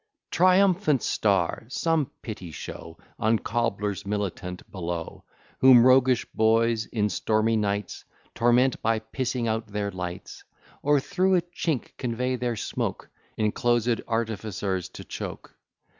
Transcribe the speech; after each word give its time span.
Triumphant 0.31 1.03
star! 1.03 1.65
some 1.67 2.09
pity 2.23 2.49
show 2.49 2.97
On 3.19 3.37
cobblers 3.37 4.03
militant 4.03 4.67
below, 4.71 5.25
Whom 5.59 5.85
roguish 5.85 6.25
boys, 6.33 6.87
in 6.87 7.07
stormy 7.07 7.55
nights, 7.55 8.03
Torment 8.33 8.81
by 8.81 8.97
pissing 8.97 9.47
out 9.47 9.67
their 9.67 9.91
lights, 9.91 10.43
Or 10.81 10.99
through 10.99 11.35
a 11.35 11.41
chink 11.43 11.95
convey 11.97 12.35
their 12.35 12.55
smoke, 12.55 13.11
Enclosed 13.37 14.01
artificers 14.07 14.89
to 14.89 15.03
choke. 15.03 15.55